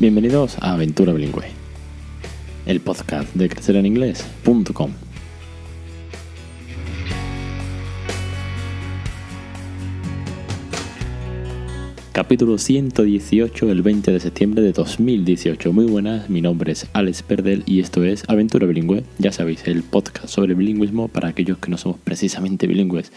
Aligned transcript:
Bienvenidos 0.00 0.58
a 0.60 0.74
Aventura 0.74 1.12
Bilingüe, 1.12 1.46
el 2.66 2.78
podcast 2.78 3.34
de 3.34 3.48
crecereninglés.com. 3.48 4.92
Capítulo 12.12 12.58
118, 12.58 13.72
el 13.72 13.82
20 13.82 14.12
de 14.12 14.20
septiembre 14.20 14.62
de 14.62 14.70
2018. 14.70 15.72
Muy 15.72 15.86
buenas, 15.86 16.30
mi 16.30 16.42
nombre 16.42 16.70
es 16.70 16.86
Alex 16.92 17.24
Perdel 17.24 17.64
y 17.66 17.80
esto 17.80 18.04
es 18.04 18.22
Aventura 18.28 18.68
Bilingüe. 18.68 19.02
Ya 19.18 19.32
sabéis, 19.32 19.66
el 19.66 19.82
podcast 19.82 20.28
sobre 20.28 20.54
bilingüismo 20.54 21.08
para 21.08 21.26
aquellos 21.26 21.58
que 21.58 21.72
no 21.72 21.76
somos 21.76 21.98
precisamente 21.98 22.68
bilingües, 22.68 23.10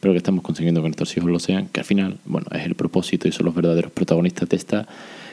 pero 0.00 0.12
que 0.12 0.18
estamos 0.18 0.42
consiguiendo 0.42 0.82
que 0.82 0.88
nuestros 0.88 1.16
hijos 1.16 1.30
lo 1.30 1.38
sean, 1.38 1.68
que 1.68 1.80
al 1.80 1.86
final, 1.86 2.18
bueno, 2.26 2.46
es 2.52 2.66
el 2.66 2.74
propósito 2.74 3.26
y 3.26 3.32
son 3.32 3.46
los 3.46 3.54
verdaderos 3.54 3.90
protagonistas 3.90 4.50
de 4.50 4.56
esta, 4.56 4.86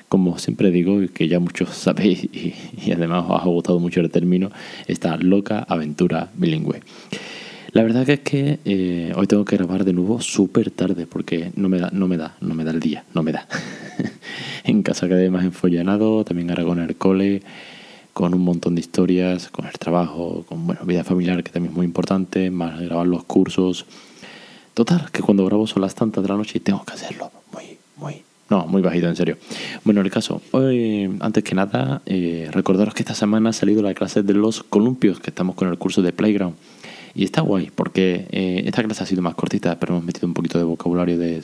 como 0.09 0.38
siempre 0.38 0.71
digo, 0.71 1.02
y 1.02 1.09
que 1.09 1.27
ya 1.27 1.39
muchos 1.39 1.70
sabéis 1.75 2.23
y, 2.25 2.53
además 2.91 3.25
os 3.27 3.41
ha 3.41 3.45
gustado 3.45 3.80
mucho 3.80 3.99
el 4.02 4.09
término, 4.09 4.52
esta 4.88 5.17
loca 5.17 5.66
aventura 5.67 6.29
bilingüe. 6.35 6.81
La 7.71 7.81
verdad 7.81 8.05
que 8.05 8.13
es 8.13 8.20
que 8.20 8.59
eh, 8.66 9.13
hoy 9.16 9.26
tengo 9.26 9.45
que 9.45 9.57
grabar 9.57 9.84
de 9.84 9.93
nuevo 9.93 10.21
súper 10.21 10.70
tarde 10.70 11.07
porque 11.07 11.52
no 11.55 11.70
me 11.70 11.79
da, 11.79 11.89
no 11.91 12.07
me 12.07 12.17
da, 12.17 12.38
no 12.39 12.53
me 12.53 12.63
da 12.63 12.70
el 12.70 12.79
día, 12.79 13.03
no 13.16 13.23
me 13.23 13.31
da. 13.31 13.48
en 14.63 14.84
casa 14.84 15.07
quedé 15.07 15.31
más 15.31 15.43
enfollanado, 15.43 16.23
también 16.23 16.51
ahora 16.51 16.65
con 16.65 16.79
el 16.79 16.95
cole, 16.95 17.41
con 18.13 18.35
un 18.35 18.41
montón 18.41 18.76
de 18.76 18.82
historias, 18.82 19.49
con 19.49 19.65
el 19.65 19.73
trabajo, 19.73 20.45
con 20.48 20.67
bueno, 20.67 20.85
vida 20.85 21.04
familiar 21.04 21.43
que 21.43 21.51
también 21.51 21.71
es 21.71 21.76
muy 21.76 21.85
importante, 21.85 22.51
más 22.51 22.79
grabar 22.79 23.07
los 23.07 23.23
cursos. 23.23 23.88
Total, 24.76 25.10
que 25.12 25.21
cuando 25.21 25.45
grabo 25.45 25.65
son 25.67 25.82
las 25.82 25.95
tantas 25.95 26.23
de 26.23 26.29
la 26.29 26.38
noche 26.38 26.60
y 26.60 26.62
tengo 26.62 26.84
que 26.85 26.93
hacerlo. 26.93 27.32
Muy, 27.51 27.77
muy, 27.98 28.23
no, 28.54 28.68
muy 28.68 28.84
bajito, 28.84 29.07
en 29.07 29.15
serio. 29.15 29.37
Bueno, 29.84 30.01
el 30.01 30.12
caso, 30.12 30.40
antes 31.21 31.43
que 31.43 31.55
nada, 31.55 32.04
eh, 32.05 32.49
recordaros 32.51 32.93
que 32.93 33.01
esta 33.01 33.15
semana 33.15 33.49
ha 33.49 33.54
salido 33.54 33.82
la 33.82 33.95
clase 33.95 34.21
de 34.21 34.35
los 34.35 34.62
columpios, 34.62 35.20
que 35.20 35.32
estamos 35.32 35.55
con 35.55 35.70
el 35.70 35.79
curso 35.79 36.04
de 36.04 36.13
Playground. 36.13 36.55
Y 37.15 37.23
está 37.23 37.41
guay, 37.41 37.71
porque 37.73 38.27
eh, 38.29 38.62
esta 38.68 38.84
clase 38.84 39.01
ha 39.01 39.07
sido 39.07 39.23
más 39.23 39.34
cortita, 39.34 39.79
pero 39.79 39.93
hemos 39.93 40.05
metido 40.05 40.27
un 40.27 40.35
poquito 40.35 40.60
de 40.60 40.65
vocabulario 40.65 41.18
de, 41.18 41.41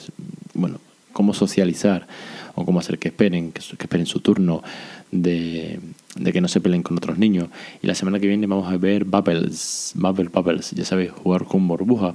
bueno, 0.54 0.78
cómo 1.12 1.34
socializar 1.34 2.06
o 2.54 2.64
cómo 2.64 2.78
hacer 2.78 3.00
que 3.00 3.08
esperen, 3.08 3.50
que, 3.50 3.60
esperen 3.60 4.06
su 4.06 4.20
turno, 4.20 4.62
de, 5.10 5.80
de, 6.14 6.32
que 6.32 6.40
no 6.40 6.46
se 6.46 6.60
peleen 6.60 6.84
con 6.84 6.96
otros 6.96 7.18
niños. 7.18 7.48
Y 7.82 7.88
la 7.88 7.96
semana 7.96 8.20
que 8.20 8.28
viene 8.28 8.46
vamos 8.46 8.72
a 8.72 8.76
ver 8.76 9.04
Bubbles, 9.04 9.94
Bubble 9.96 10.28
Bubbles, 10.32 10.70
ya 10.70 10.84
sabéis, 10.84 11.10
jugar 11.10 11.44
con 11.44 11.66
burbuja. 11.66 12.14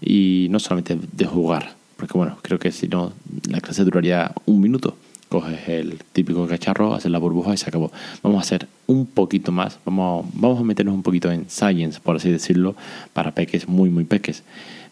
Y 0.00 0.48
no 0.50 0.58
solamente 0.58 0.98
de 1.12 1.24
jugar, 1.24 1.76
porque 1.96 2.16
bueno, 2.16 2.38
creo 2.42 2.58
que 2.58 2.72
si 2.72 2.88
no, 2.88 3.12
la 3.48 3.60
clase 3.60 3.84
duraría 3.84 4.32
un 4.46 4.60
minuto 4.60 4.96
coges 5.34 5.68
el 5.68 5.98
típico 6.12 6.46
cacharro, 6.46 6.94
haces 6.94 7.10
la 7.10 7.18
burbuja 7.18 7.54
y 7.54 7.56
se 7.56 7.68
acabó. 7.68 7.90
Vamos 8.22 8.38
a 8.38 8.42
hacer 8.42 8.68
un 8.86 9.04
poquito 9.06 9.50
más, 9.50 9.80
vamos, 9.84 10.26
vamos 10.32 10.60
a 10.60 10.62
meternos 10.62 10.94
un 10.94 11.02
poquito 11.02 11.30
en 11.32 11.50
science, 11.50 11.98
por 12.00 12.16
así 12.16 12.30
decirlo, 12.30 12.76
para 13.12 13.32
peques 13.32 13.66
muy, 13.66 13.90
muy 13.90 14.04
peques, 14.04 14.44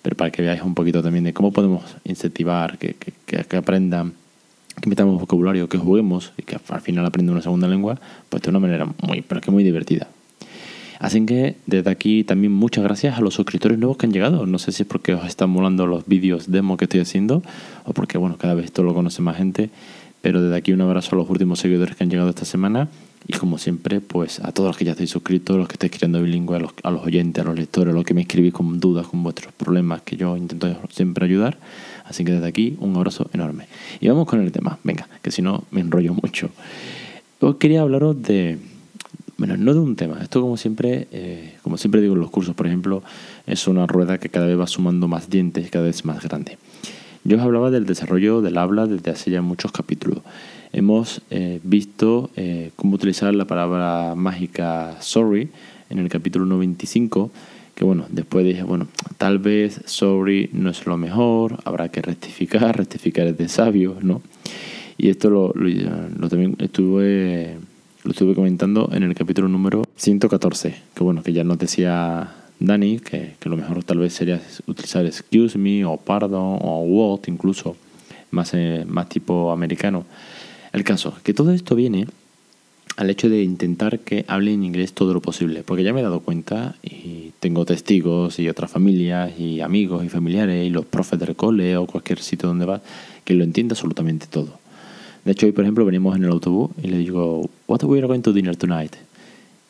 pero 0.02 0.16
para 0.16 0.32
que 0.32 0.42
veáis 0.42 0.62
un 0.62 0.74
poquito 0.74 1.00
también 1.00 1.22
de 1.24 1.32
cómo 1.32 1.52
podemos 1.52 1.84
incentivar 2.02 2.76
que, 2.78 2.94
que, 2.94 3.44
que 3.44 3.56
aprendan, 3.56 4.14
que 4.80 4.88
metamos 4.88 5.20
vocabulario, 5.20 5.68
que 5.68 5.78
juguemos 5.78 6.32
y 6.36 6.42
que 6.42 6.58
al 6.68 6.80
final 6.80 7.06
aprendan 7.06 7.34
una 7.34 7.42
segunda 7.42 7.68
lengua, 7.68 8.00
pues 8.28 8.42
de 8.42 8.50
una 8.50 8.58
manera 8.58 8.88
muy, 9.00 9.22
pero 9.22 9.40
que 9.40 9.52
muy 9.52 9.62
divertida. 9.62 10.08
Así 11.02 11.26
que 11.26 11.56
desde 11.66 11.90
aquí 11.90 12.22
también 12.22 12.52
muchas 12.52 12.84
gracias 12.84 13.18
a 13.18 13.20
los 13.20 13.34
suscriptores 13.34 13.76
nuevos 13.76 13.96
que 13.96 14.06
han 14.06 14.12
llegado. 14.12 14.46
No 14.46 14.60
sé 14.60 14.70
si 14.70 14.84
es 14.84 14.88
porque 14.88 15.14
os 15.14 15.26
están 15.26 15.50
molando 15.50 15.84
los 15.84 16.06
vídeos 16.06 16.48
demo 16.48 16.76
que 16.76 16.84
estoy 16.84 17.00
haciendo 17.00 17.42
o 17.84 17.92
porque, 17.92 18.18
bueno, 18.18 18.36
cada 18.38 18.54
vez 18.54 18.66
esto 18.66 18.84
lo 18.84 18.94
conoce 18.94 19.20
más 19.20 19.36
gente. 19.36 19.70
Pero 20.20 20.40
desde 20.40 20.54
aquí 20.54 20.72
un 20.72 20.80
abrazo 20.80 21.16
a 21.16 21.18
los 21.18 21.28
últimos 21.28 21.58
seguidores 21.58 21.96
que 21.96 22.04
han 22.04 22.10
llegado 22.10 22.30
esta 22.30 22.44
semana. 22.44 22.88
Y 23.26 23.32
como 23.32 23.58
siempre, 23.58 24.00
pues 24.00 24.38
a 24.38 24.52
todos 24.52 24.68
los 24.68 24.76
que 24.76 24.84
ya 24.84 24.92
estáis 24.92 25.10
suscritos, 25.10 25.56
los 25.56 25.66
que 25.66 25.72
estáis 25.72 25.90
creando 25.90 26.22
bilingüe, 26.22 26.54
a 26.54 26.60
los, 26.60 26.72
a 26.84 26.92
los 26.92 27.04
oyentes, 27.04 27.44
a 27.44 27.48
los 27.48 27.58
lectores, 27.58 27.92
a 27.92 27.96
los 27.96 28.04
que 28.04 28.14
me 28.14 28.20
escribís 28.20 28.52
con 28.52 28.78
dudas, 28.78 29.08
con 29.08 29.24
vuestros 29.24 29.52
problemas, 29.54 30.02
que 30.02 30.16
yo 30.16 30.36
intento 30.36 30.72
siempre 30.90 31.24
ayudar. 31.24 31.58
Así 32.04 32.24
que 32.24 32.30
desde 32.30 32.46
aquí 32.46 32.76
un 32.78 32.94
abrazo 32.94 33.28
enorme. 33.32 33.66
Y 34.00 34.06
vamos 34.06 34.28
con 34.28 34.40
el 34.40 34.52
tema, 34.52 34.78
venga, 34.84 35.08
que 35.20 35.32
si 35.32 35.42
no 35.42 35.64
me 35.72 35.80
enrollo 35.80 36.14
mucho. 36.14 36.50
Hoy 37.40 37.54
quería 37.58 37.80
hablaros 37.80 38.22
de, 38.22 38.60
bueno, 39.42 39.56
no 39.56 39.74
de 39.74 39.80
un 39.80 39.96
tema. 39.96 40.20
Esto 40.22 40.40
como 40.40 40.56
siempre, 40.56 41.08
eh, 41.10 41.54
como 41.64 41.76
siempre 41.76 42.00
digo 42.00 42.14
en 42.14 42.20
los 42.20 42.30
cursos, 42.30 42.54
por 42.54 42.68
ejemplo, 42.68 43.02
es 43.44 43.66
una 43.66 43.88
rueda 43.88 44.18
que 44.18 44.28
cada 44.28 44.46
vez 44.46 44.56
va 44.56 44.68
sumando 44.68 45.08
más 45.08 45.30
dientes, 45.30 45.68
cada 45.68 45.86
vez 45.86 46.04
más 46.04 46.22
grande. 46.22 46.58
Yo 47.24 47.38
os 47.38 47.42
hablaba 47.42 47.72
del 47.72 47.84
desarrollo 47.84 48.40
del 48.40 48.56
habla 48.56 48.86
desde 48.86 49.10
hace 49.10 49.32
ya 49.32 49.42
muchos 49.42 49.72
capítulos. 49.72 50.20
Hemos 50.72 51.22
eh, 51.30 51.58
visto 51.64 52.30
eh, 52.36 52.70
cómo 52.76 52.94
utilizar 52.94 53.34
la 53.34 53.44
palabra 53.44 54.14
mágica 54.14 54.96
sorry 55.00 55.48
en 55.90 55.98
el 55.98 56.08
capítulo 56.08 56.46
95, 56.46 57.32
que 57.74 57.84
bueno, 57.84 58.06
después 58.10 58.46
dije, 58.46 58.62
bueno, 58.62 58.86
tal 59.18 59.40
vez 59.40 59.80
sorry 59.86 60.50
no 60.52 60.70
es 60.70 60.86
lo 60.86 60.96
mejor, 60.96 61.58
habrá 61.64 61.88
que 61.88 62.00
rectificar, 62.00 62.76
rectificar 62.78 63.26
es 63.26 63.36
de 63.36 63.48
sabios, 63.48 64.04
¿no? 64.04 64.22
Y 64.98 65.08
esto 65.08 65.30
lo, 65.30 65.52
lo, 65.52 66.28
también 66.28 66.54
estuve, 66.60 67.56
lo 68.04 68.10
estuve 68.10 68.34
comentando 68.34 68.90
en 68.92 69.04
el 69.04 69.14
capítulo 69.14 69.48
número 69.48 69.84
114, 69.96 70.74
que 70.94 71.04
bueno, 71.04 71.22
que 71.22 71.32
ya 71.32 71.44
nos 71.44 71.58
decía 71.58 72.34
Dani, 72.58 72.98
que, 72.98 73.34
que, 73.38 73.48
lo 73.48 73.56
mejor 73.56 73.84
tal 73.84 73.98
vez 73.98 74.12
sería 74.12 74.40
utilizar 74.66 75.06
excuse 75.06 75.56
me 75.56 75.84
o 75.84 75.96
pardon 75.96 76.58
o 76.60 76.82
what 76.82 77.20
incluso, 77.28 77.76
más, 78.30 78.54
eh, 78.54 78.84
más 78.88 79.08
tipo 79.08 79.52
americano. 79.52 80.04
El 80.72 80.84
caso, 80.84 81.14
que 81.22 81.34
todo 81.34 81.52
esto 81.52 81.76
viene 81.76 82.06
al 82.96 83.08
hecho 83.08 83.28
de 83.28 83.42
intentar 83.42 84.00
que 84.00 84.24
hable 84.28 84.52
en 84.52 84.64
inglés 84.64 84.92
todo 84.92 85.14
lo 85.14 85.20
posible, 85.20 85.62
porque 85.62 85.84
ya 85.84 85.92
me 85.92 86.00
he 86.00 86.02
dado 86.02 86.20
cuenta 86.20 86.74
y 86.82 87.32
tengo 87.40 87.64
testigos 87.64 88.38
y 88.38 88.48
otras 88.48 88.70
familias 88.70 89.38
y 89.38 89.60
amigos 89.60 90.04
y 90.04 90.08
familiares 90.08 90.66
y 90.66 90.70
los 90.70 90.84
profes 90.84 91.18
del 91.18 91.36
cole 91.36 91.76
o 91.76 91.86
cualquier 91.86 92.18
sitio 92.18 92.48
donde 92.48 92.66
vas 92.66 92.82
que 93.24 93.34
lo 93.34 93.44
entiende 93.44 93.74
absolutamente 93.74 94.26
todo. 94.26 94.61
De 95.24 95.32
hecho, 95.32 95.46
hoy, 95.46 95.52
por 95.52 95.64
ejemplo, 95.64 95.84
venimos 95.84 96.16
en 96.16 96.24
el 96.24 96.30
autobús 96.30 96.70
y 96.82 96.88
le 96.88 96.98
digo, 96.98 97.48
What 97.68 97.80
are 97.82 97.86
we 97.86 98.00
going 98.00 98.20
to 98.22 98.32
dinner 98.32 98.56
tonight? 98.56 98.94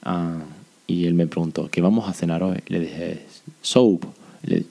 Uh, 0.04 0.42
y 0.86 1.06
él 1.06 1.14
me 1.14 1.26
preguntó, 1.26 1.68
¿qué 1.70 1.80
vamos 1.80 2.08
a 2.08 2.12
cenar 2.12 2.42
hoy? 2.42 2.58
Le 2.66 2.80
dije, 2.80 3.22
soap. 3.62 4.04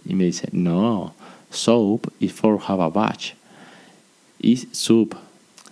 Y 0.06 0.14
me 0.14 0.26
dice, 0.26 0.50
no, 0.52 1.14
soap 1.50 2.08
is 2.20 2.32
for 2.34 2.60
have 2.68 2.82
a 2.82 2.90
batch. 2.90 3.34
Y 4.40 4.58
soup. 4.72 5.16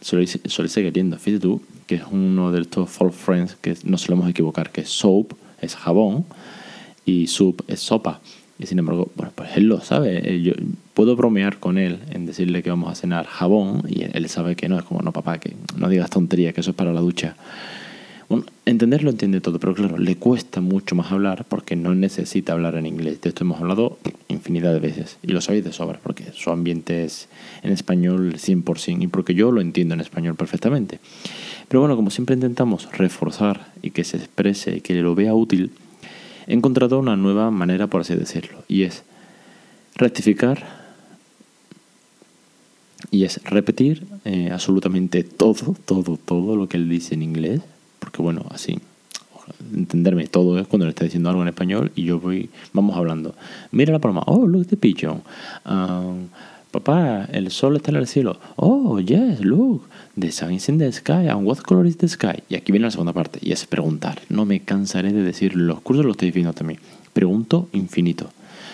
Suele, 0.01 0.27
suele 0.27 0.69
seguir 0.69 0.93
yendo. 0.93 1.17
Fíjate 1.17 1.41
tú, 1.41 1.61
que 1.85 1.95
es 1.95 2.03
uno 2.09 2.51
de 2.51 2.61
estos 2.61 2.89
four 2.89 3.11
friends 3.11 3.55
que 3.61 3.75
no 3.83 3.97
solemos 3.97 4.29
equivocar, 4.29 4.71
que 4.71 4.85
soap 4.85 5.33
es 5.61 5.75
jabón 5.75 6.25
y 7.05 7.27
soup 7.27 7.63
es 7.67 7.81
sopa. 7.81 8.21
Y 8.59 8.67
sin 8.67 8.77
embargo, 8.77 9.09
bueno, 9.15 9.31
pues 9.33 9.55
él 9.55 9.67
lo 9.67 9.79
sabe. 9.79 10.41
Yo 10.41 10.53
puedo 10.93 11.15
bromear 11.15 11.59
con 11.59 11.77
él 11.77 11.99
en 12.11 12.25
decirle 12.25 12.61
que 12.61 12.69
vamos 12.69 12.91
a 12.91 12.95
cenar 12.95 13.25
jabón 13.25 13.83
y 13.87 14.03
él 14.03 14.27
sabe 14.27 14.57
que 14.57 14.67
no. 14.67 14.77
Es 14.77 14.83
como, 14.83 15.01
no, 15.01 15.13
papá, 15.13 15.39
que 15.39 15.55
no 15.77 15.87
digas 15.87 16.09
tontería, 16.09 16.51
que 16.51 16.59
eso 16.59 16.71
es 16.71 16.75
para 16.75 16.91
la 16.91 16.99
ducha. 16.99 17.37
Bueno, 18.29 18.45
entenderlo 18.65 19.09
entiende 19.09 19.41
todo, 19.41 19.59
pero 19.59 19.73
claro, 19.73 19.97
le 19.97 20.15
cuesta 20.15 20.61
mucho 20.61 20.93
más 20.93 21.11
hablar 21.11 21.45
porque 21.49 21.75
no 21.75 21.95
necesita 21.95 22.53
hablar 22.53 22.75
en 22.75 22.85
inglés. 22.85 23.21
De 23.21 23.29
esto 23.29 23.43
hemos 23.43 23.59
hablado 23.59 23.97
infinidad 24.27 24.71
de 24.71 24.79
veces 24.79 25.17
y 25.23 25.31
lo 25.31 25.41
sabéis 25.41 25.63
de 25.63 25.73
sobra 25.73 25.99
porque 26.03 26.25
su 26.35 26.51
ambiente 26.51 27.05
es 27.05 27.27
en 27.63 27.71
español 27.71 28.35
100% 28.35 29.01
y 29.01 29.07
porque 29.07 29.33
yo 29.33 29.51
lo 29.51 29.61
entiendo 29.61 29.95
en 29.95 30.01
español 30.01 30.35
perfectamente. 30.35 30.99
Pero 31.69 31.79
bueno, 31.79 31.95
como 31.95 32.11
siempre 32.11 32.35
intentamos 32.35 32.87
reforzar 32.91 33.71
y 33.81 33.91
que 33.91 34.03
se 34.03 34.17
exprese 34.17 34.77
y 34.77 34.81
que 34.81 34.93
lo 34.95 35.15
vea 35.15 35.33
útil, 35.33 35.71
he 36.49 36.53
encontrado 36.53 36.99
una 36.99 37.15
nueva 37.15 37.49
manera, 37.51 37.87
por 37.87 38.01
así 38.01 38.15
decirlo, 38.15 38.63
y 38.67 38.83
es 38.83 39.03
rectificar 39.95 40.79
y 43.11 43.23
es 43.23 43.41
repetir 43.45 44.05
eh, 44.25 44.49
absolutamente 44.51 45.23
todo, 45.23 45.75
todo, 45.85 46.17
todo 46.17 46.57
lo 46.57 46.67
que 46.67 46.75
él 46.75 46.89
dice 46.89 47.13
en 47.13 47.23
inglés 47.23 47.61
porque 47.99 48.21
bueno, 48.21 48.45
así, 48.49 48.79
entenderme 49.75 50.27
todo 50.27 50.57
es 50.57 50.67
cuando 50.67 50.85
le 50.85 50.91
está 50.91 51.03
diciendo 51.03 51.29
algo 51.29 51.41
en 51.41 51.49
español 51.49 51.91
y 51.95 52.05
yo 52.05 52.19
voy, 52.19 52.49
vamos 52.73 52.95
hablando. 52.97 53.35
Mira 53.71 53.93
la 53.93 53.99
paloma, 53.99 54.23
oh, 54.25 54.47
look 54.47 54.67
the 54.67 54.77
pigeon. 54.77 55.21
Um, 55.65 56.29
papá, 56.71 57.25
el 57.31 57.51
sol 57.51 57.75
está 57.75 57.91
en 57.91 57.97
el 57.97 58.07
cielo. 58.07 58.39
Oh, 58.55 58.99
yes, 58.99 59.41
look, 59.41 59.87
the 60.17 60.31
sun 60.31 60.53
is 60.53 60.69
in 60.69 60.77
the 60.77 60.91
sky, 60.91 61.27
and 61.27 61.45
what 61.45 61.61
color 61.61 61.85
is 61.85 61.97
the 61.97 62.07
sky? 62.07 62.43
Y 62.49 62.55
aquí 62.55 62.71
viene 62.71 62.85
la 62.85 62.91
segunda 62.91 63.13
parte, 63.13 63.39
y 63.41 63.51
es 63.51 63.65
preguntar. 63.65 64.21
No 64.29 64.45
me 64.45 64.61
cansaré 64.61 65.11
de 65.11 65.23
decir, 65.23 65.55
los 65.55 65.81
cursos 65.81 66.05
los 66.05 66.13
estoy 66.13 66.29
diciendo 66.29 66.53
también. 66.53 66.79
Pregunto 67.13 67.69
infinito. 67.73 68.29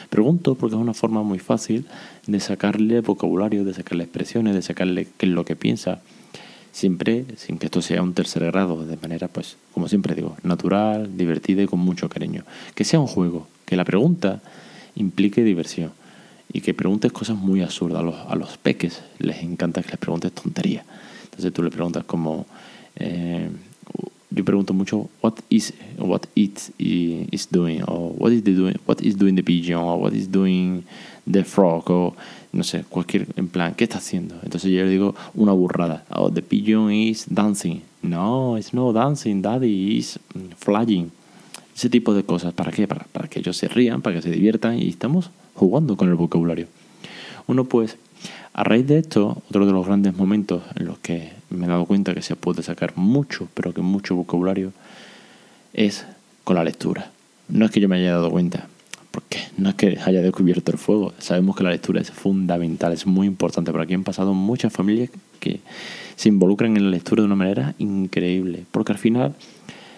Pregunto 0.10 0.56
porque 0.56 0.76
es 0.76 0.82
una 0.82 0.94
forma 0.94 1.24
muy 1.24 1.40
fácil 1.40 1.86
de 2.28 2.40
sacarle 2.40 3.02
vocabulario, 3.02 3.64
de 3.64 3.74
sacarle 3.74 4.04
expresiones, 4.04 4.54
de 4.54 4.62
sacarle 4.62 5.08
qué 5.18 5.26
es 5.26 5.32
lo 5.32 5.46
que 5.46 5.56
piensa 5.56 6.02
siempre 6.72 7.26
sin 7.38 7.58
que 7.58 7.68
esto 7.68 7.82
sea 7.82 8.02
un 8.02 8.14
tercer 8.14 8.46
grado, 8.46 8.86
de 8.86 8.98
manera, 8.98 9.30
pues, 9.30 9.56
como 9.74 9.88
siempre 9.88 10.14
digo, 10.14 10.36
natural, 10.44 11.18
divertida 11.18 11.64
y 11.64 11.68
con 11.68 11.80
mucho 11.80 12.10
cariño. 12.10 12.44
Que 12.76 12.84
sea 12.84 13.00
un 13.00 13.08
juego, 13.08 13.48
que 13.66 13.78
la 13.78 13.86
pregunta 13.86 14.42
implique 14.96 15.44
diversión 15.44 15.92
y 16.52 16.62
que 16.62 16.74
preguntes 16.74 17.12
cosas 17.12 17.38
muy 17.38 17.62
absurdas. 17.62 18.00
A 18.00 18.04
los, 18.04 18.16
a 18.16 18.36
los 18.36 18.58
peques 18.58 19.02
les 19.20 19.44
encanta 19.44 19.82
que 19.82 19.90
les 19.90 20.00
preguntes 20.00 20.32
tonterías. 20.32 20.86
Entonces 21.26 21.52
tú 21.52 21.64
le 21.64 21.70
preguntas 21.70 22.04
como, 22.06 22.46
Eh, 22.96 23.50
yo 24.32 24.44
pregunto 24.44 24.74
mucho 24.74 25.10
what 25.22 25.36
is 25.50 25.74
what 25.98 26.22
it 26.36 26.60
is 26.78 27.48
doing 27.52 27.82
or 27.88 28.14
what 28.18 28.32
is 28.32 28.44
the 28.44 28.52
doing 28.52 28.76
what 28.86 29.02
is 29.02 29.18
doing 29.18 29.36
the 29.36 29.44
pigeon 29.44 29.78
or 29.78 29.98
what 29.98 30.14
is 30.14 30.30
doing 30.30 30.84
the 31.30 31.44
frog 31.44 31.90
o 31.90 32.16
no 32.52 32.64
sé 32.64 32.84
cualquier 32.90 33.28
en 33.38 33.48
plan 33.48 33.74
qué 33.76 33.84
está 33.86 33.98
haciendo 33.98 34.36
entonces 34.44 34.72
yo 34.72 34.84
le 34.84 34.90
digo 34.90 35.16
una 35.36 35.54
burrada. 35.54 36.06
Oh 36.10 36.30
the 36.30 36.42
pigeon 36.42 36.92
is 36.92 37.26
dancing. 37.30 37.82
No 38.02 38.58
it's 38.58 38.74
no 38.74 38.92
dancing 38.94 39.42
daddy 39.42 39.98
is 39.98 40.20
flying 40.58 41.12
ese 41.76 41.90
tipo 41.90 42.14
de 42.14 42.24
cosas 42.24 42.54
para 42.54 42.72
qué 42.72 42.88
para, 42.88 43.06
para 43.12 43.28
que 43.28 43.40
ellos 43.40 43.58
se 43.58 43.68
rían 43.68 44.02
para 44.02 44.16
que 44.16 44.22
se 44.22 44.32
diviertan 44.32 44.80
y 44.80 44.90
estamos 44.90 45.32
jugando 45.54 45.98
con 45.98 46.10
el 46.10 46.16
vocabulario 46.16 46.68
uno 47.48 47.66
pues 47.66 47.98
a 48.54 48.64
raíz 48.64 48.88
de 48.88 49.00
esto, 49.00 49.44
otro 49.50 49.66
de 49.66 49.74
los 49.74 49.86
grandes 49.86 50.16
momentos 50.16 50.64
en 50.76 50.86
los 50.86 50.98
que 51.00 51.34
me 51.50 51.66
he 51.66 51.70
dado 51.70 51.86
cuenta 51.86 52.14
que 52.14 52.22
se 52.22 52.38
puede 52.38 52.64
sacar 52.64 52.94
mucho, 52.96 53.50
pero 53.54 53.74
que 53.74 53.82
mucho 53.82 54.16
vocabulario, 54.16 54.72
es 55.74 56.06
con 56.46 56.56
la 56.56 56.64
lectura. 56.64 57.12
No 57.50 57.66
es 57.66 57.72
que 57.72 57.82
yo 57.82 57.90
me 57.90 57.98
haya 57.98 58.14
dado 58.14 58.32
cuenta, 58.32 58.68
porque 59.12 59.40
no 59.58 59.68
es 59.68 59.76
que 59.76 60.00
haya 60.04 60.22
descubierto 60.22 60.72
el 60.72 60.78
fuego. 60.78 61.14
Sabemos 61.20 61.58
que 61.58 61.64
la 61.64 61.72
lectura 61.72 62.00
es 62.00 62.12
fundamental, 62.12 62.94
es 62.94 63.06
muy 63.06 63.28
importante. 63.28 63.74
Por 63.74 63.82
aquí 63.82 63.94
han 63.94 64.06
pasado 64.06 64.34
muchas 64.34 64.72
familias 64.72 65.10
que 65.42 65.60
se 66.16 66.30
involucran 66.30 66.78
en 66.78 66.86
la 66.86 66.92
lectura 66.92 67.22
de 67.22 67.26
una 67.26 67.36
manera 67.36 67.76
increíble, 67.78 68.64
porque 68.72 68.94
al 68.94 69.00
final 69.00 69.36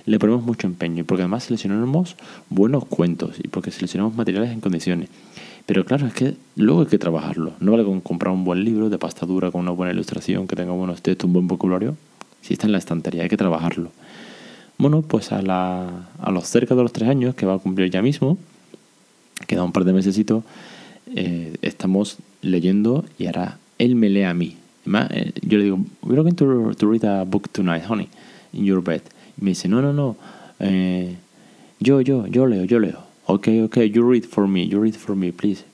le 0.08 0.20
ponemos 0.20 0.42
mucho 0.42 0.68
empeño 0.68 1.02
y 1.02 1.04
porque 1.04 1.24
además 1.24 1.44
seleccionamos 1.44 2.16
buenos 2.50 2.86
cuentos 2.86 3.36
y 3.44 3.50
porque 3.50 3.72
seleccionamos 3.72 4.16
materiales 4.16 4.52
en 4.52 4.62
condiciones. 4.62 5.10
Pero 5.66 5.84
claro, 5.84 6.08
es 6.08 6.14
que 6.14 6.36
luego 6.56 6.82
hay 6.82 6.88
que 6.88 6.98
trabajarlo. 6.98 7.52
No 7.60 7.72
vale 7.74 7.84
con 7.84 8.00
comprar 8.00 8.34
un 8.34 8.46
buen 8.46 8.64
libro 8.64 8.90
de 8.90 8.98
pasta 8.98 9.26
dura 9.26 9.52
con 9.52 9.62
una 9.62 9.72
buena 9.72 9.92
ilustración, 9.92 10.48
que 10.48 10.56
tenga 10.56 10.72
buenos 10.72 11.02
textos, 11.02 11.28
un 11.28 11.34
buen 11.34 11.48
vocabulario. 11.48 11.98
Si 12.42 12.54
está 12.54 12.68
en 12.68 12.72
la 12.72 12.78
estantería, 12.78 13.24
hay 13.24 13.30
que 13.30 13.36
trabajarlo. 13.36 13.92
Bueno, 14.78 15.02
pues 15.02 15.34
a, 15.34 15.42
la, 15.42 16.08
a 16.22 16.32
los 16.32 16.48
cerca 16.48 16.74
de 16.74 16.84
los 16.84 16.94
tres 16.94 17.10
años, 17.10 17.36
que 17.36 17.46
va 17.46 17.56
a 17.56 17.60
cumplir 17.60 17.92
ya 17.92 18.02
mismo, 18.02 18.38
queda 19.46 19.64
un 19.64 19.74
par 19.74 19.84
de 19.84 19.92
meses, 19.92 20.18
eh, 21.16 21.58
estamos 21.62 22.18
leyendo 22.42 23.04
y 23.18 23.26
ahora 23.26 23.58
él 23.78 23.96
me 23.96 24.10
lee 24.10 24.24
a 24.24 24.34
mí. 24.34 24.56
Eh, 24.86 25.34
yo 25.42 25.58
le 25.58 25.66
digo, 25.66 25.80
we're 26.02 26.22
going 26.22 26.34
to, 26.34 26.74
to, 26.76 26.90
read 26.90 27.04
a 27.04 27.26
book 27.26 27.52
tonight, 27.52 27.84
honey, 27.84 28.08
in 28.54 28.64
your 28.64 28.82
bed. 28.82 29.02
Me 29.38 29.52
dice, 29.52 29.68
no, 29.68 29.82
no, 29.82 29.94
no, 29.94 30.18
eh, 30.60 31.16
yo, 31.80 32.02
yo, 32.02 32.28
yo 32.28 32.48
leo, 32.48 32.66
yo 32.66 32.80
leo 32.80 33.08
ok, 33.28 33.50
ok, 33.66 33.78
you 33.92 34.10
read 34.10 34.24
for 34.24 34.48
me, 34.48 34.68
you 34.68 34.80
read 34.80 34.96
for 34.96 35.16
me, 35.16 35.32
please. 35.32 35.66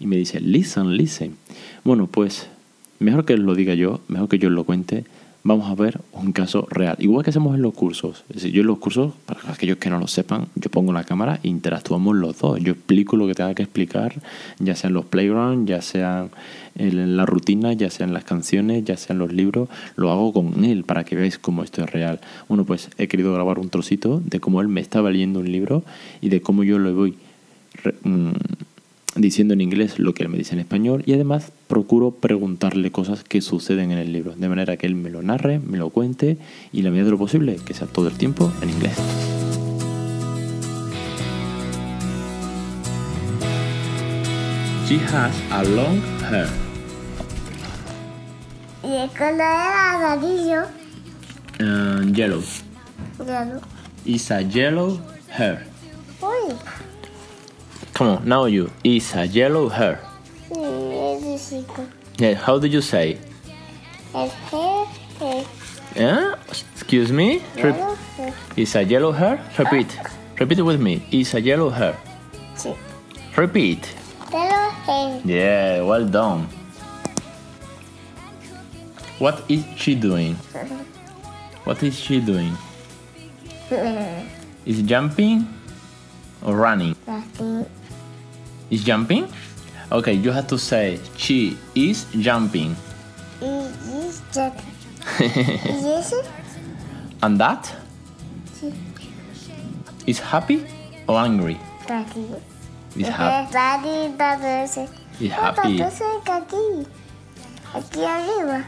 Y 0.00 0.06
me 0.06 0.16
dice, 0.16 0.40
listen, 0.40 0.96
listen. 0.96 1.36
Bueno, 1.84 2.06
pues 2.06 2.48
mejor 2.98 3.24
que 3.24 3.36
lo 3.36 3.54
diga 3.54 3.74
yo, 3.74 4.00
mejor 4.08 4.28
que 4.28 4.38
yo 4.38 4.50
lo 4.50 4.64
cuente, 4.64 5.04
vamos 5.44 5.70
a 5.70 5.74
ver 5.74 6.00
un 6.12 6.32
caso 6.32 6.66
real. 6.70 6.96
Igual 6.98 7.24
que 7.24 7.30
hacemos 7.30 7.54
en 7.54 7.62
los 7.62 7.74
cursos. 7.74 8.24
Es 8.28 8.36
decir, 8.36 8.52
yo 8.52 8.60
en 8.60 8.68
los 8.68 8.78
cursos, 8.78 9.12
para 9.26 9.40
aquellos 9.52 9.78
que 9.78 9.90
no 9.90 9.98
lo 9.98 10.06
sepan, 10.06 10.46
yo 10.54 10.70
pongo 10.70 10.92
la 10.92 11.04
cámara 11.04 11.40
e 11.42 11.48
interactuamos 11.48 12.16
los 12.16 12.38
dos. 12.38 12.60
Yo 12.60 12.72
explico 12.72 13.16
lo 13.16 13.26
que 13.26 13.34
tenga 13.34 13.54
que 13.54 13.62
explicar, 13.62 14.14
ya 14.58 14.76
sea 14.76 14.88
en 14.88 14.94
los 14.94 15.04
playgrounds, 15.06 15.68
ya 15.68 15.82
sea 15.82 16.28
en 16.76 17.16
la 17.16 17.26
rutina, 17.26 17.72
ya 17.72 17.90
sea 17.90 18.06
en 18.06 18.14
las 18.14 18.24
canciones, 18.24 18.84
ya 18.84 18.96
sea 18.96 19.14
en 19.14 19.18
los 19.18 19.32
libros. 19.32 19.68
Lo 19.96 20.10
hago 20.10 20.32
con 20.32 20.64
él 20.64 20.84
para 20.84 21.04
que 21.04 21.16
veáis 21.16 21.38
cómo 21.38 21.62
esto 21.62 21.82
es 21.82 21.90
real. 21.90 22.20
Bueno, 22.48 22.64
pues 22.64 22.90
he 22.98 23.08
querido 23.08 23.34
grabar 23.34 23.58
un 23.58 23.68
trocito 23.68 24.22
de 24.24 24.40
cómo 24.40 24.60
él 24.60 24.68
me 24.68 24.80
estaba 24.80 25.10
leyendo 25.10 25.40
un 25.40 25.50
libro 25.50 25.82
y 26.20 26.28
de 26.28 26.40
cómo 26.40 26.64
yo 26.64 26.78
lo 26.78 26.94
voy... 26.94 27.16
Mm, 28.04 28.32
diciendo 29.14 29.54
en 29.54 29.60
inglés 29.60 29.98
lo 29.98 30.14
que 30.14 30.22
él 30.22 30.28
me 30.28 30.38
dice 30.38 30.54
en 30.54 30.60
español 30.60 31.02
y 31.06 31.12
además 31.12 31.52
procuro 31.66 32.12
preguntarle 32.12 32.90
cosas 32.90 33.24
que 33.24 33.40
suceden 33.40 33.90
en 33.90 33.98
el 33.98 34.12
libro, 34.12 34.34
de 34.34 34.48
manera 34.48 34.76
que 34.76 34.86
él 34.86 34.94
me 34.94 35.10
lo 35.10 35.22
narre, 35.22 35.58
me 35.58 35.78
lo 35.78 35.90
cuente 35.90 36.38
y 36.72 36.82
la 36.82 36.90
medida 36.90 37.06
de 37.06 37.10
lo 37.12 37.18
posible 37.18 37.56
que 37.64 37.74
sea 37.74 37.86
todo 37.86 38.08
el 38.08 38.14
tiempo 38.14 38.52
en 38.62 38.70
inglés. 38.70 38.96
She 44.86 44.98
has 44.98 45.34
a 45.50 45.62
long 45.62 46.02
hair. 46.30 46.48
¿Y 48.84 48.94
el 48.94 49.08
color 49.10 49.40
amarillo? 49.40 50.64
Uh, 51.60 52.12
yellow. 52.12 52.42
Yellow. 53.24 53.60
It's 54.04 54.30
a 54.30 54.42
yellow 54.42 54.98
hair. 55.30 55.66
Uy. 56.20 56.52
Come 57.94 58.08
on, 58.08 58.28
now 58.28 58.44
you. 58.46 58.70
It's 58.84 59.14
a 59.14 59.26
yellow 59.26 59.68
hair. 59.68 60.00
Yeah, 62.18 62.34
how 62.34 62.58
do 62.58 62.66
you 62.66 62.80
say? 62.80 63.18
Yeah? 65.96 66.34
Excuse 66.74 67.12
me? 67.12 67.42
Re- 67.56 67.96
it's 68.56 68.74
a 68.74 68.82
yellow 68.82 69.12
hair? 69.12 69.40
Repeat. 69.58 69.98
Repeat 70.38 70.62
with 70.62 70.80
me. 70.80 71.02
It's 71.10 71.34
a 71.34 71.40
yellow 71.40 71.70
hair. 71.70 71.96
Sí. 72.56 72.76
Repeat. 73.36 73.94
Yellow 74.32 74.70
hair. 74.70 75.20
Yeah, 75.24 75.82
well 75.82 76.06
done. 76.06 76.48
What 79.18 79.42
is 79.48 79.64
she 79.76 79.94
doing? 79.94 80.34
What 81.64 81.82
is 81.82 81.98
she 81.98 82.20
doing? 82.20 82.56
Is 84.66 84.82
jumping 84.82 85.46
or 86.44 86.54
running? 86.56 86.94
Nothing. 87.06 87.66
Is 88.72 88.82
jumping? 88.84 89.28
Okay, 89.92 90.14
you 90.14 90.32
have 90.32 90.46
to 90.48 90.56
say 90.58 90.98
she 91.20 91.58
is 91.76 92.06
jumping. 92.16 92.74
Is 93.42 94.22
jumping. 94.32 94.72
Yes. 95.84 96.14
And 97.22 97.36
that 97.38 97.68
Sí. 98.56 98.72
is 100.06 100.18
happy 100.20 100.64
or 101.06 101.18
angry? 101.20 101.58
Aquí. 101.86 102.24
Is 102.96 103.08
happy. 103.08 103.52
Daddy. 103.52 104.88
Is 105.20 105.32
happy. 105.32 105.76
Aquí. 105.82 106.86
Aquí 107.74 108.00
arriba. 108.04 108.64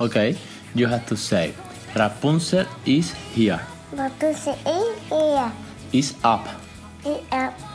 Okay, 0.00 0.36
you 0.74 0.86
have 0.86 1.06
to 1.06 1.16
say 1.16 1.54
Rapunzel 1.96 2.66
is 2.84 3.12
here. 3.34 3.60
Entonces 3.96 4.56
es 4.66 4.84
ella. 5.10 5.52
Is 5.92 6.14
up. 6.22 6.44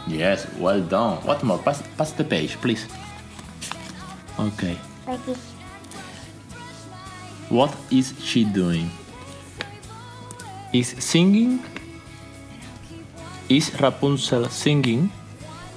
Yes, 0.08 0.48
well 0.60 0.82
done. 0.82 1.18
What 1.24 1.44
more? 1.44 1.58
Pass, 1.60 1.82
pass 1.98 2.12
the 2.12 2.24
page, 2.24 2.58
please. 2.62 2.88
Okay. 4.39 4.77
What 7.50 7.75
is 7.92 8.13
she 8.20 8.44
doing? 8.44 8.89
Is 10.74 10.96
singing? 11.00 11.62
Is 13.50 13.70
Rapunzel 13.80 14.50
singing 14.50 15.12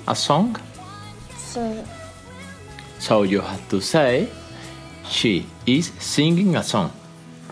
a 0.08 0.14
song? 0.14 0.56
Sí. 1.36 1.84
So 2.98 3.22
you 3.24 3.40
have 3.40 3.68
to 3.68 3.80
say 3.80 4.28
she 5.08 5.46
is 5.66 5.92
singing 5.98 6.56
a 6.56 6.62
song. 6.62 6.90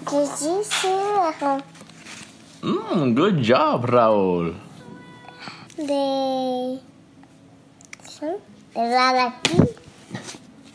Que 0.05 0.27
sí, 0.27 0.63
sí, 0.65 0.89
mejor. 0.89 1.63
Mm, 2.63 3.15
good 3.15 3.43
job, 3.43 3.85
Raúl. 3.85 4.55
De. 5.77 6.81
De 8.75 8.89
dar 8.91 9.17
aquí. 9.17 9.57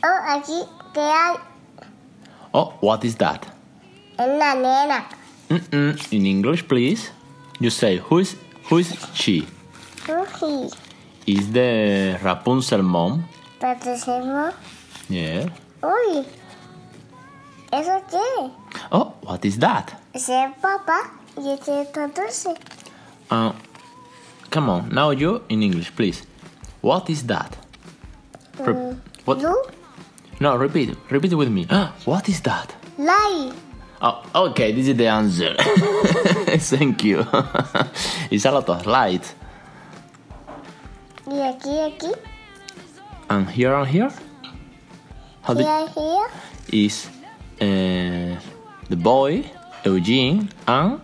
Oh, 0.03 0.19
aquí 0.29 0.63
que 0.93 1.01
hay 1.01 1.35
Oh, 2.53 2.73
what 2.81 3.03
is 3.03 3.15
that? 3.17 3.45
una 4.17 4.53
nena. 4.55 5.05
Mm-mm. 5.49 5.97
In 6.11 6.25
English, 6.25 6.67
please. 6.67 7.11
You 7.59 7.69
say 7.69 7.97
who 7.97 8.19
is 8.19 8.35
who 8.69 8.79
is 8.79 8.93
she? 9.13 9.47
Is 11.27 11.51
the 11.51 12.17
Rapunzel 12.23 12.81
mom? 12.83 13.23
Parecemos. 13.59 14.53
Yeah. 15.09 15.49
Uy. 15.83 16.25
¿Eso 17.71 18.01
qué? 18.09 18.51
Oh, 18.91 19.13
what 19.21 19.45
is 19.45 19.59
that? 19.59 19.93
Es 20.13 20.27
papá 20.61 21.11
y 21.37 21.51
es 21.51 21.65
dulce. 21.93 22.55
Uh, 23.29 23.51
come 24.49 24.69
on, 24.69 24.89
now 24.89 25.11
you 25.11 25.43
in 25.49 25.63
English, 25.63 25.95
please. 25.95 26.23
What 26.81 27.09
is 27.09 27.23
that? 27.27 27.57
Re- 28.59 28.95
what? 29.25 29.39
Blue. 29.39 29.55
No, 30.39 30.55
repeat. 30.55 30.95
Repeat 31.09 31.33
with 31.33 31.49
me. 31.49 31.65
what 32.05 32.27
is 32.29 32.41
that? 32.41 32.73
Light. 32.97 33.53
Oh, 34.01 34.23
okay, 34.49 34.71
this 34.71 34.87
is 34.87 34.95
the 34.95 35.07
answer. 35.07 35.55
Thank 35.59 37.03
you. 37.03 37.25
it's 38.31 38.45
a 38.45 38.51
lot 38.51 38.69
of 38.69 38.85
light. 38.85 39.35
Y 41.27 41.37
aquí, 41.37 41.79
aquí. 41.79 42.13
And 43.29 43.47
here 43.49 43.73
and 43.75 43.87
here? 43.87 44.09
How 45.43 45.53
Here, 45.53 45.87
here. 45.93 46.27
is 46.71 47.07
uh, 47.61 48.39
the 48.89 48.95
boy, 48.95 49.43
Eugene, 49.85 50.49
and, 50.67 51.01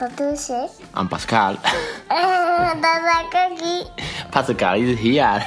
And 0.00 1.10
Pascal. 1.10 1.56
Pascal 4.30 4.74
is 4.80 4.98
here. 4.98 5.44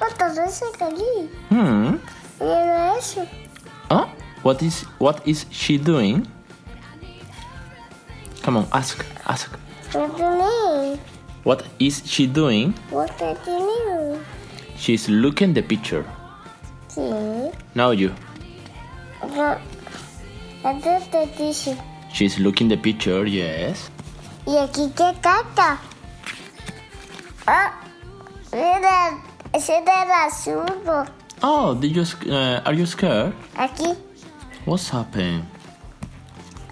Otro 0.00 0.34
dulce 0.34 0.64
aquí. 0.80 1.28
hmm. 1.50 1.98
Mira 2.40 2.94
eso. 2.98 3.26
Oh, 3.90 4.08
What 4.42 4.62
is 4.62 4.84
what 4.98 5.20
is 5.26 5.46
she 5.50 5.78
doing? 5.78 6.26
Come 8.42 8.58
on, 8.58 8.66
ask, 8.72 9.04
ask. 9.26 9.48
What 9.92 10.16
do 10.16 10.22
you 10.22 10.30
mean? 10.36 10.98
What 11.44 11.62
is 11.78 12.02
she 12.04 12.26
doing? 12.26 12.74
What 12.90 13.16
do 13.18 13.34
you? 13.50 14.18
She's 14.76 15.08
looking 15.08 15.54
the 15.54 15.62
picture. 15.62 16.04
Sí. 16.88 17.52
Now 17.74 17.92
you. 17.92 18.12
No. 19.22 19.56
¿Dónde 20.64 20.98
te 21.10 21.26
dice? 21.36 21.76
She's 22.10 22.38
looking 22.38 22.68
the 22.68 22.78
picture, 22.78 23.26
yes. 23.28 23.90
¿Y 24.46 24.56
aquí 24.56 24.90
qué 24.96 25.12
carta? 25.20 25.78
Ah, 27.46 27.70
mira, 28.50 29.22
ese 29.52 29.76
era 29.76 30.24
azul. 30.24 30.64
Oh, 31.42 31.74
did 31.74 31.94
you 31.94 32.02
uh, 32.32 32.62
are 32.64 32.72
you 32.74 32.86
scared? 32.86 33.34
Aquí. 33.58 33.94
What's 34.64 34.88
happened? 34.88 35.44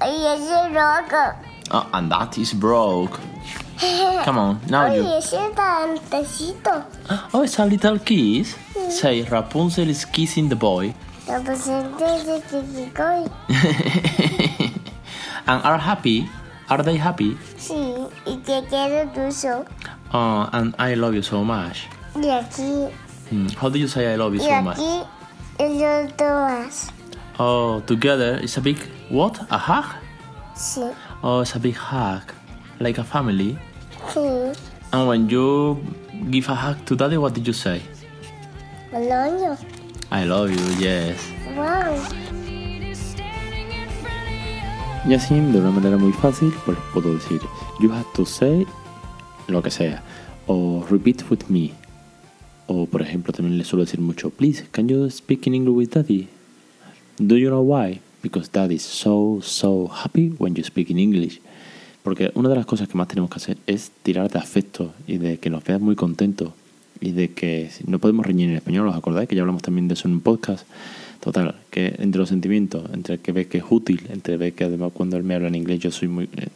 Y 0.00 0.24
ese 0.24 0.72
rojo. 0.72 1.36
Oh, 1.70 1.86
and 1.92 2.10
that 2.10 2.38
is 2.38 2.54
broke. 2.54 3.20
Come 4.24 4.38
on, 4.38 4.60
now 4.70 4.86
Oye, 4.88 4.96
you. 5.02 5.18
ese 5.18 5.36
dantecito. 5.54 6.82
Oh, 7.34 7.42
it's 7.42 7.58
a 7.58 7.66
little 7.66 7.98
kiss. 7.98 8.56
Say 8.88 9.20
Rapunzel 9.24 9.90
is 9.90 10.06
kissing 10.06 10.48
the 10.48 10.56
boy. 10.56 10.94
La 11.28 11.38
presente 11.40 12.04
se 12.24 12.42
and 15.46 15.62
are 15.64 15.78
happy. 15.78 16.28
Are 16.68 16.82
they 16.82 16.96
happy? 16.96 17.36
Sí, 17.58 17.74
y 18.26 18.36
te 18.38 18.62
quiero 18.68 19.06
mucho. 19.14 19.64
Oh, 20.12 20.48
and 20.52 20.74
I 20.78 20.94
love 20.94 21.14
you 21.14 21.22
so 21.22 21.44
much. 21.44 21.86
Y 22.14 22.28
aquí, 22.30 22.88
Hmm, 23.30 23.46
How 23.60 23.68
do 23.70 23.78
you 23.78 23.88
say 23.88 24.12
I 24.12 24.16
love 24.16 24.34
you 24.34 24.40
y 24.40 24.44
so 24.44 24.62
much? 24.62 24.76
aquí, 24.78 25.04
el 25.58 25.82
otro 25.82 26.26
más. 26.46 26.90
Oh, 27.38 27.80
together 27.86 28.38
it's 28.42 28.56
a 28.58 28.60
big 28.60 28.78
what? 29.10 29.38
A 29.50 29.58
hug? 29.58 29.84
Sí, 30.54 30.82
Oh, 31.22 31.40
it's 31.40 31.54
a 31.54 31.58
big 31.58 31.76
hug, 31.76 32.22
like 32.80 32.98
a 33.00 33.04
family. 33.04 33.58
sí. 34.12 34.52
And 34.92 35.08
when 35.08 35.28
you 35.28 35.78
give 36.30 36.48
a 36.50 36.54
hug 36.54 36.84
to 36.86 36.94
daddy, 36.96 37.16
what 37.16 37.32
did 37.34 37.46
you 37.46 37.54
say? 37.54 37.80
Boloño. 38.92 39.56
I 40.14 40.26
love 40.26 40.50
you, 40.50 40.78
yes. 40.78 41.16
Wow. 41.56 41.96
Y 45.08 45.14
así, 45.14 45.34
de 45.34 45.58
una 45.58 45.70
manera 45.70 45.96
muy 45.96 46.12
fácil, 46.12 46.52
pues 46.66 46.76
puedo 46.92 47.14
decir, 47.14 47.40
you 47.80 47.90
have 47.90 48.04
to 48.14 48.26
say 48.26 48.66
lo 49.48 49.62
que 49.62 49.70
sea. 49.70 50.02
O 50.46 50.84
repeat 50.90 51.22
with 51.30 51.48
me. 51.48 51.72
O 52.66 52.84
por 52.84 53.00
ejemplo, 53.00 53.32
también 53.32 53.56
le 53.56 53.64
suelo 53.64 53.86
decir 53.86 54.00
mucho, 54.00 54.28
please, 54.28 54.66
can 54.70 54.86
you 54.86 55.08
speak 55.08 55.46
in 55.46 55.54
English 55.54 55.74
with 55.74 55.94
daddy? 55.94 56.28
Do 57.16 57.38
you 57.38 57.48
know 57.48 57.62
why? 57.62 58.02
Because 58.22 58.50
dad 58.52 58.70
is 58.70 58.82
so, 58.82 59.40
so 59.40 59.88
happy 59.88 60.34
when 60.38 60.54
you 60.54 60.62
speak 60.62 60.90
in 60.90 60.98
English. 60.98 61.40
Porque 62.02 62.32
una 62.34 62.50
de 62.50 62.56
las 62.56 62.66
cosas 62.66 62.86
que 62.86 62.98
más 62.98 63.08
tenemos 63.08 63.30
que 63.30 63.36
hacer 63.36 63.56
es 63.66 63.90
tirar 64.02 64.30
de 64.30 64.38
afecto 64.38 64.92
y 65.06 65.16
de 65.16 65.38
que 65.38 65.48
nos 65.48 65.64
veas 65.64 65.80
muy 65.80 65.96
contentos 65.96 66.50
y 67.02 67.12
de 67.12 67.28
que 67.32 67.70
no 67.86 67.98
podemos 67.98 68.24
reñir 68.24 68.48
en 68.50 68.56
español, 68.56 68.86
¿os 68.88 68.96
acordáis? 68.96 69.28
Que 69.28 69.34
ya 69.36 69.42
hablamos 69.42 69.62
también 69.62 69.88
de 69.88 69.94
eso 69.94 70.08
en 70.08 70.14
un 70.14 70.20
podcast. 70.20 70.66
Total, 71.20 71.54
que 71.70 71.94
entre 71.98 72.18
los 72.18 72.28
sentimientos, 72.28 72.82
entre 72.92 73.18
que 73.18 73.30
ve 73.32 73.46
que 73.46 73.58
es 73.58 73.64
útil, 73.70 74.06
entre 74.10 74.36
ver 74.36 74.54
que 74.54 74.64
además 74.64 74.90
cuando 74.92 75.16
él 75.16 75.22
me 75.22 75.34
habla 75.34 75.48
en 75.48 75.54
inglés 75.54 75.78
yo 75.80 75.90
soy 75.92 76.08
muy, 76.08 76.24
eh, 76.36 76.48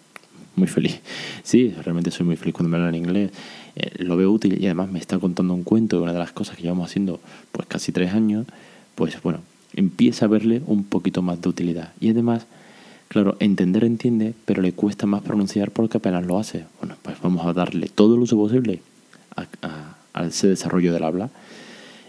muy 0.56 0.66
feliz. 0.68 1.00
Sí, 1.44 1.72
realmente 1.84 2.10
soy 2.10 2.26
muy 2.26 2.36
feliz 2.36 2.54
cuando 2.54 2.70
me 2.70 2.76
habla 2.76 2.88
en 2.88 2.96
inglés. 2.96 3.30
Eh, 3.76 3.90
lo 3.98 4.16
veo 4.16 4.30
útil 4.32 4.58
y 4.60 4.66
además 4.66 4.90
me 4.90 4.98
está 4.98 5.18
contando 5.18 5.54
un 5.54 5.62
cuento 5.62 6.02
una 6.02 6.12
de 6.12 6.18
las 6.18 6.32
cosas 6.32 6.56
que 6.56 6.62
llevamos 6.62 6.90
haciendo 6.90 7.20
pues 7.52 7.66
casi 7.68 7.92
tres 7.92 8.12
años. 8.12 8.46
Pues 8.96 9.22
bueno, 9.22 9.40
empieza 9.74 10.24
a 10.24 10.28
verle 10.28 10.62
un 10.66 10.82
poquito 10.84 11.22
más 11.22 11.40
de 11.40 11.48
utilidad. 11.48 11.92
Y 12.00 12.10
además, 12.10 12.46
claro, 13.06 13.36
entender 13.38 13.84
entiende, 13.84 14.34
pero 14.46 14.62
le 14.62 14.72
cuesta 14.72 15.06
más 15.06 15.22
pronunciar 15.22 15.70
porque 15.70 15.98
apenas 15.98 16.26
lo 16.26 16.38
hace. 16.38 16.64
Bueno, 16.80 16.96
pues 17.02 17.16
vamos 17.22 17.46
a 17.46 17.52
darle 17.52 17.88
todo 17.88 18.16
el 18.16 18.22
uso 18.22 18.36
posible 18.36 18.80
a- 19.36 19.95
a 20.16 20.26
ese 20.26 20.49
desarrollo 20.49 20.92
del 20.92 21.04
habla. 21.04 21.30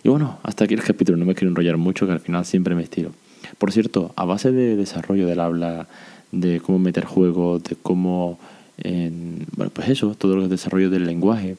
Y 0.03 0.09
bueno, 0.09 0.39
hasta 0.43 0.63
aquí 0.65 0.73
el 0.73 0.81
capítulo, 0.83 1.17
no 1.17 1.25
me 1.25 1.35
quiero 1.35 1.49
enrollar 1.49 1.77
mucho, 1.77 2.05
que 2.07 2.13
al 2.13 2.19
final 2.19 2.45
siempre 2.45 2.73
me 2.75 2.81
estiro. 2.83 3.11
Por 3.57 3.71
cierto, 3.71 4.13
a 4.15 4.25
base 4.25 4.51
de 4.51 4.75
desarrollo 4.75 5.27
del 5.27 5.39
habla, 5.39 5.87
de 6.31 6.59
cómo 6.59 6.79
meter 6.79 7.05
juegos, 7.05 7.63
de 7.63 7.75
cómo, 7.75 8.39
en- 8.77 9.45
bueno, 9.55 9.71
pues 9.73 9.89
eso, 9.89 10.15
todo 10.15 10.35
el 10.35 10.49
desarrollo 10.49 10.89
del 10.89 11.05
lenguaje, 11.05 11.57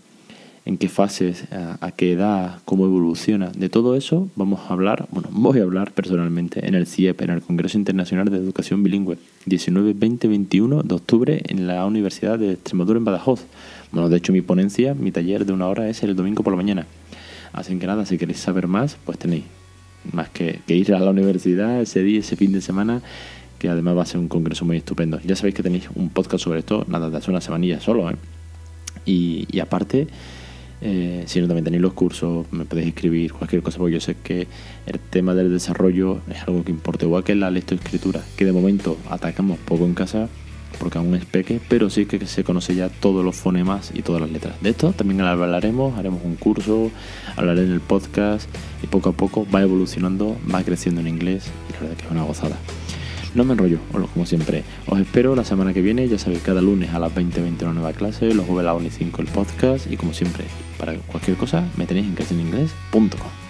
en 0.68 0.76
qué 0.76 0.90
fases, 0.90 1.44
a, 1.50 1.90
qué 1.92 2.12
edad, 2.12 2.58
cómo 2.66 2.84
evoluciona, 2.84 3.50
de 3.56 3.70
todo 3.70 3.96
eso 3.96 4.28
vamos 4.36 4.60
a 4.68 4.74
hablar, 4.74 5.08
bueno, 5.10 5.30
voy 5.32 5.60
a 5.60 5.62
hablar 5.62 5.92
personalmente 5.92 6.68
en 6.68 6.74
el 6.74 6.86
CIEP, 6.86 7.22
en 7.22 7.30
el 7.30 7.40
Congreso 7.40 7.78
Internacional 7.78 8.28
de 8.28 8.36
Educación 8.36 8.82
Bilingüe, 8.82 9.16
19, 9.46 9.94
20, 9.94 10.28
21 10.28 10.82
de 10.82 10.94
octubre 10.94 11.42
en 11.46 11.66
la 11.66 11.86
Universidad 11.86 12.38
de 12.38 12.52
Extremadura 12.52 12.98
en 12.98 13.06
Badajoz. 13.06 13.46
Bueno, 13.92 14.10
de 14.10 14.18
hecho 14.18 14.34
mi 14.34 14.42
ponencia, 14.42 14.92
mi 14.92 15.10
taller 15.10 15.46
de 15.46 15.54
una 15.54 15.68
hora 15.68 15.88
es 15.88 16.02
el 16.02 16.14
domingo 16.14 16.42
por 16.42 16.52
la 16.52 16.58
mañana. 16.58 16.86
Así 17.54 17.74
que 17.78 17.86
nada, 17.86 18.04
si 18.04 18.18
queréis 18.18 18.38
saber 18.38 18.66
más, 18.66 18.98
pues 19.06 19.18
tenéis 19.18 19.44
más 20.12 20.28
que, 20.28 20.60
ir 20.66 20.94
a 20.94 21.00
la 21.00 21.12
universidad 21.12 21.80
ese 21.80 22.02
día, 22.02 22.20
ese 22.20 22.36
fin 22.36 22.52
de 22.52 22.60
semana, 22.60 23.00
que 23.58 23.70
además 23.70 23.96
va 23.96 24.02
a 24.02 24.06
ser 24.06 24.20
un 24.20 24.28
congreso 24.28 24.66
muy 24.66 24.76
estupendo. 24.76 25.18
Ya 25.24 25.34
sabéis 25.34 25.54
que 25.54 25.62
tenéis 25.62 25.88
un 25.94 26.10
podcast 26.10 26.44
sobre 26.44 26.58
esto, 26.58 26.84
nada, 26.88 27.08
de 27.08 27.16
hace 27.16 27.30
una 27.30 27.40
semanilla 27.40 27.80
solo, 27.80 28.10
¿eh? 28.10 28.16
Y 29.06 29.60
aparte, 29.60 30.08
eh, 30.80 31.24
si 31.26 31.40
no 31.40 31.46
también 31.46 31.64
tenéis 31.64 31.82
los 31.82 31.92
cursos, 31.92 32.46
me 32.52 32.64
podéis 32.64 32.88
escribir 32.88 33.32
cualquier 33.32 33.62
cosa, 33.62 33.78
porque 33.78 33.94
yo 33.94 34.00
sé 34.00 34.16
que 34.22 34.46
el 34.86 34.98
tema 34.98 35.34
del 35.34 35.52
desarrollo 35.52 36.20
es 36.30 36.42
algo 36.46 36.64
que 36.64 36.70
importa, 36.70 37.04
igual 37.04 37.24
que 37.24 37.34
la 37.34 37.50
lectoescritura, 37.50 38.22
que 38.36 38.44
de 38.44 38.52
momento 38.52 38.96
atacamos 39.10 39.58
poco 39.58 39.84
en 39.84 39.94
casa, 39.94 40.28
porque 40.78 40.98
aún 40.98 41.14
es 41.14 41.24
peque, 41.24 41.60
pero 41.68 41.90
sí 41.90 42.06
que 42.06 42.24
se 42.26 42.44
conoce 42.44 42.74
ya 42.74 42.88
todos 42.88 43.24
los 43.24 43.36
fonemas 43.36 43.90
y 43.94 44.02
todas 44.02 44.20
las 44.20 44.30
letras. 44.30 44.54
De 44.60 44.70
esto 44.70 44.92
también 44.92 45.20
hablaremos, 45.20 45.98
haremos 45.98 46.22
un 46.24 46.36
curso, 46.36 46.90
hablaré 47.36 47.64
en 47.64 47.72
el 47.72 47.80
podcast 47.80 48.48
y 48.82 48.86
poco 48.86 49.10
a 49.10 49.12
poco 49.12 49.46
va 49.52 49.62
evolucionando, 49.62 50.36
va 50.52 50.62
creciendo 50.62 51.00
en 51.00 51.08
inglés 51.08 51.50
y 51.68 51.72
la 51.72 51.80
verdad 51.80 51.96
que 51.96 52.04
es 52.04 52.10
una 52.10 52.22
gozada. 52.22 52.56
No 53.34 53.44
me 53.44 53.52
enrollo, 53.52 53.78
como 54.14 54.26
siempre. 54.26 54.64
Os 54.86 54.98
espero 54.98 55.34
la 55.36 55.44
semana 55.44 55.72
que 55.72 55.82
viene, 55.82 56.08
ya 56.08 56.18
sabéis, 56.18 56.42
cada 56.42 56.60
lunes 56.60 56.90
a 56.90 56.98
las 56.98 57.14
20.20 57.14 57.62
una 57.62 57.74
nueva 57.74 57.92
clase, 57.92 58.34
los 58.34 58.46
jueves 58.46 58.62
a 58.62 58.72
las 58.72 58.76
1 58.76 58.88
y 58.88 58.90
5 58.90 59.22
el 59.22 59.28
podcast 59.28 59.90
y 59.90 59.96
como 59.96 60.12
siempre, 60.12 60.44
para 60.78 60.94
cualquier 60.94 61.36
cosa 61.36 61.64
me 61.76 61.86
tenéis 61.86 62.06
en 62.06 62.14
clasinglés.com. 62.14 63.47